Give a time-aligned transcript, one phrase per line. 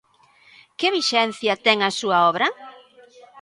[0.79, 2.47] Que vixencia ten a súa obra?